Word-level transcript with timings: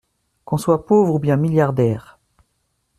Qu’on 0.45 0.57
soit 0.57 0.87
pauvre 0.87 1.13
ou 1.13 1.19
bien 1.19 1.37
milliardaire… 1.37 2.17